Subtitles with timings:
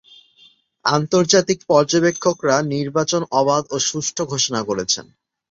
[0.85, 5.05] আন্তর্জাতিক পর্যবেক্ষকরা নির্বাচন অবাধ ও সুষ্ঠু ঘোষণা করেছেন।